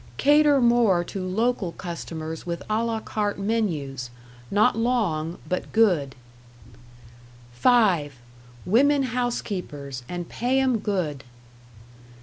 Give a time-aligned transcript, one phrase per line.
[0.17, 4.09] Cater more to local customers with à la carte menus
[4.49, 6.15] not long but good.
[7.53, 8.15] "(5)
[8.65, 11.23] Women housekeepers and pay 'em good.